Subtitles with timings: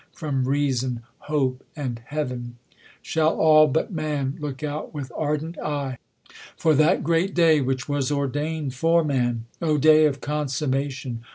[0.13, 2.57] from reason, hope, and heaven!
[3.03, 5.99] Shall all, but man, look out with ardent eye.
[6.57, 9.45] For that great day, w^hich was ordain'd for man?
[9.61, 11.21] "O day of consummation